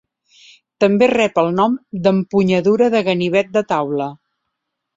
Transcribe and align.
També 0.83 1.09
rep 1.11 1.37
el 1.41 1.49
nom 1.59 1.75
d'empunyadura 2.07 2.89
de 2.97 3.05
"ganivet 3.11 3.55
de 3.59 3.67
taula". 3.75 4.09